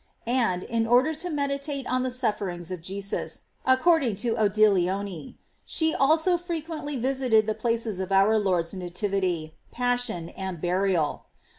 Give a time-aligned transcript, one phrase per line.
[0.25, 5.35] J And, in order to meditate on the sufferings of Jesus, accord ing to Odilone,
[5.63, 11.21] she also frequently visited the places of our Lord's nativity, passion, andbur ial.